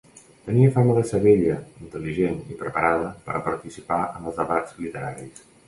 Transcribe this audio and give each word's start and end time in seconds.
Tenia 0.45 0.69
fama 0.77 0.95
de 0.99 1.03
ser 1.09 1.19
bella, 1.25 1.57
intel·ligent 1.83 2.41
i 2.55 2.59
preparada 2.63 3.13
per 3.29 3.37
a 3.39 3.45
participar 3.51 4.03
en 4.17 4.29
els 4.33 4.43
debats 4.43 4.77
literaris. 4.83 5.49